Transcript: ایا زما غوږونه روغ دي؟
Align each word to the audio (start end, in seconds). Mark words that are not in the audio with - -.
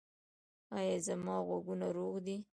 ایا 0.77 0.95
زما 1.07 1.35
غوږونه 1.47 1.87
روغ 1.97 2.15
دي؟ 2.25 2.37